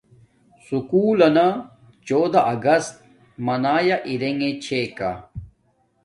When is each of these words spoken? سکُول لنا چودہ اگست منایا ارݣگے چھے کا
سکُول 0.65 1.19
لنا 1.21 1.47
چودہ 2.07 2.41
اگست 2.53 2.95
منایا 3.45 3.97
ارݣگے 4.09 4.51
چھے 4.63 4.81
کا 4.97 5.11